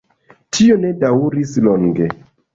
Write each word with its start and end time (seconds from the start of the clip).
Tio 0.57 0.77
ne 0.85 0.91
daŭris 1.05 1.53
longe. 1.69 2.11